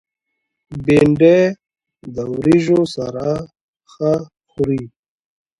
بېنډۍ 0.85 1.39
د 2.15 2.17
وریژو 2.33 2.79
سره 2.95 3.27
ښه 3.91 4.11
خوري 4.49 4.83